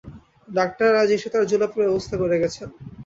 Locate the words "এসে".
1.11-1.27